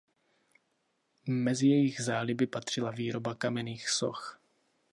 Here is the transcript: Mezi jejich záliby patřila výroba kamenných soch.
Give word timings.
Mezi 1.27 1.67
jejich 1.67 2.01
záliby 2.01 2.47
patřila 2.47 2.91
výroba 2.91 3.35
kamenných 3.35 3.89
soch. 3.89 4.41